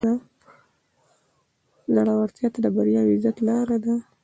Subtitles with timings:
[1.93, 3.95] زړورتیا د بریا او عزت لاره ده.